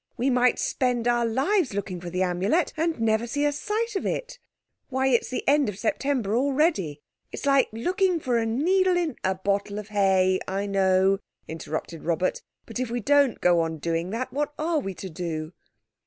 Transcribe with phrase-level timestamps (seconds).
[0.17, 4.03] We might spend our lives looking for the Amulet and never see a sight of
[4.03, 4.39] it.
[4.89, 7.01] Why, it's the end of September already.
[7.31, 12.79] It's like looking for a needle in—" "A bottle of hay—I know," interrupted Robert; "but
[12.79, 15.53] if we don't go on doing that, what ARE we to do?"